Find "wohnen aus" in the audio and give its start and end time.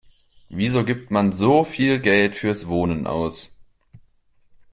2.67-3.61